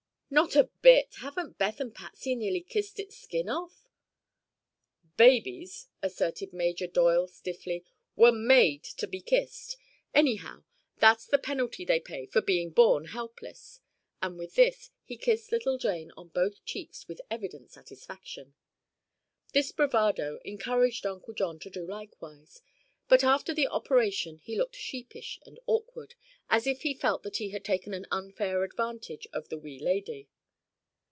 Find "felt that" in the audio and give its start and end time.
26.93-27.37